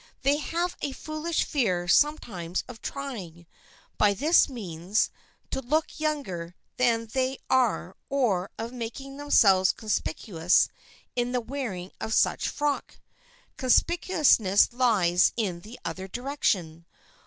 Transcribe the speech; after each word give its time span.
They 0.23 0.37
have 0.37 0.75
a 0.81 0.93
foolish 0.93 1.43
fear 1.43 1.87
sometimes 1.87 2.63
of 2.67 2.81
trying, 2.81 3.45
by 3.99 4.15
this 4.15 4.49
means, 4.49 5.11
to 5.51 5.61
look 5.61 5.99
younger 5.99 6.55
than 6.77 7.05
they 7.13 7.37
are 7.51 7.95
or 8.09 8.49
of 8.57 8.73
making 8.73 9.17
themselves 9.17 9.71
conspicuous 9.71 10.69
in 11.15 11.33
the 11.33 11.39
wearing 11.39 11.91
of 12.01 12.15
such 12.15 12.47
a 12.47 12.49
frock. 12.49 12.97
Conspicuousness 13.57 14.73
lies 14.73 15.33
in 15.37 15.59
the 15.59 15.77
other 15.85 16.07
direction. 16.07 16.87